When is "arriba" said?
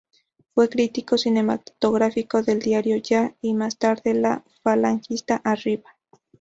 5.43-5.95